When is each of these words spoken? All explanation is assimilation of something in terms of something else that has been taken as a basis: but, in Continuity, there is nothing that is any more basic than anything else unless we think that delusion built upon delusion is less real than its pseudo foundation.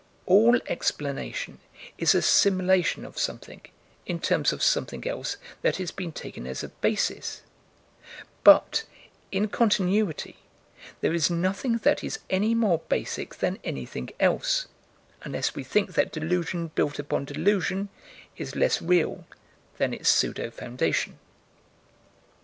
All 0.25 0.59
explanation 0.65 1.59
is 1.99 2.15
assimilation 2.15 3.05
of 3.05 3.19
something 3.19 3.61
in 4.07 4.19
terms 4.19 4.51
of 4.51 4.63
something 4.63 5.07
else 5.07 5.37
that 5.61 5.75
has 5.75 5.91
been 5.91 6.11
taken 6.11 6.47
as 6.47 6.63
a 6.63 6.69
basis: 6.69 7.43
but, 8.43 8.83
in 9.31 9.47
Continuity, 9.47 10.37
there 11.01 11.13
is 11.13 11.29
nothing 11.29 11.77
that 11.77 12.03
is 12.03 12.17
any 12.31 12.55
more 12.55 12.79
basic 12.89 13.35
than 13.35 13.59
anything 13.63 14.09
else 14.19 14.65
unless 15.21 15.53
we 15.53 15.63
think 15.63 15.93
that 15.93 16.11
delusion 16.11 16.71
built 16.73 16.97
upon 16.97 17.23
delusion 17.25 17.89
is 18.37 18.55
less 18.55 18.81
real 18.81 19.25
than 19.77 19.93
its 19.93 20.09
pseudo 20.09 20.49
foundation. 20.49 21.19